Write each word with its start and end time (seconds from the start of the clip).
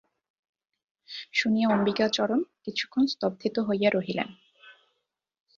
শুনিয়া 1.33 1.67
অম্বিকাচরণ 1.69 2.39
কিছুক্ষণ 2.65 3.03
স্তম্ভিত 3.07 3.55
হইয়া 3.59 3.89
রহিলেন। 3.89 4.29